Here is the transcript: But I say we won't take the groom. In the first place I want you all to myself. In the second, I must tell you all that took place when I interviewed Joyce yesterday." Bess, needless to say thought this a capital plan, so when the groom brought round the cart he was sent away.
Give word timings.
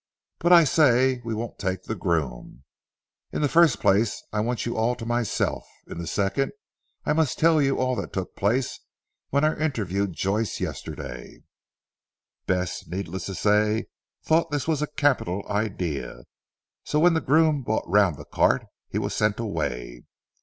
But 0.39 0.51
I 0.51 0.63
say 0.63 1.21
we 1.23 1.35
won't 1.35 1.59
take 1.59 1.83
the 1.83 1.93
groom. 1.93 2.63
In 3.31 3.43
the 3.43 3.47
first 3.47 3.79
place 3.79 4.23
I 4.33 4.39
want 4.39 4.65
you 4.65 4.75
all 4.75 4.95
to 4.95 5.05
myself. 5.05 5.63
In 5.85 5.99
the 5.99 6.07
second, 6.07 6.53
I 7.05 7.13
must 7.13 7.37
tell 7.37 7.61
you 7.61 7.77
all 7.77 7.95
that 7.97 8.11
took 8.11 8.35
place 8.35 8.79
when 9.29 9.43
I 9.43 9.55
interviewed 9.59 10.13
Joyce 10.13 10.59
yesterday." 10.59 11.43
Bess, 12.47 12.87
needless 12.87 13.27
to 13.27 13.35
say 13.35 13.89
thought 14.23 14.49
this 14.49 14.67
a 14.67 14.87
capital 14.87 15.43
plan, 15.43 16.23
so 16.83 16.99
when 16.99 17.13
the 17.13 17.21
groom 17.21 17.61
brought 17.61 17.87
round 17.87 18.15
the 18.17 18.25
cart 18.25 18.65
he 18.89 18.97
was 18.97 19.13
sent 19.13 19.39
away. 19.39 20.01